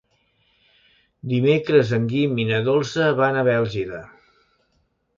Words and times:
Dimecres 1.33 1.93
en 1.99 2.09
Guim 2.15 2.43
i 2.47 2.49
na 2.55 2.65
Dolça 2.71 3.13
van 3.23 3.41
a 3.41 3.47
Bèlgida. 3.53 4.05